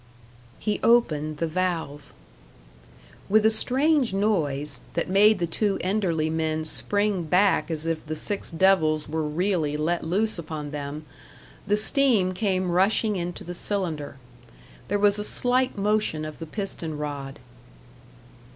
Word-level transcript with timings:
He 0.59 0.79
opened 0.81 1.37
the 1.37 1.45
valve. 1.45 2.11
With 3.29 3.45
a 3.45 3.51
strange 3.51 4.15
noise, 4.15 4.81
that 4.95 5.07
made 5.11 5.37
the 5.37 5.45
two 5.45 5.77
Enderley 5.81 6.27
men 6.27 6.65
spring 6.65 7.21
back 7.25 7.69
as 7.69 7.85
if 7.85 8.03
the 8.07 8.15
six 8.15 8.49
devils 8.49 9.07
were 9.07 9.21
really 9.21 9.77
let 9.77 10.03
loose 10.03 10.39
upon 10.39 10.71
them, 10.71 11.05
the 11.67 11.75
steam 11.75 12.33
came 12.33 12.71
rushing 12.71 13.15
into 13.15 13.43
the 13.43 13.53
cylinder. 13.53 14.17
There 14.87 14.97
was 14.97 15.19
a 15.19 15.23
slight 15.23 15.77
motion 15.77 16.25
of 16.25 16.39
the 16.39 16.47
piston 16.47 16.97
rod. 16.97 17.37